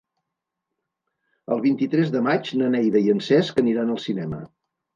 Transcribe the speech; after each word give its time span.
El 1.57 1.61
vint-i-tres 1.67 2.11
de 2.17 2.23
maig 2.29 2.51
na 2.63 2.73
Neida 2.79 3.05
i 3.07 3.15
en 3.17 3.23
Cesc 3.29 3.65
aniran 3.67 3.95
al 3.97 4.05
cinema. 4.11 4.45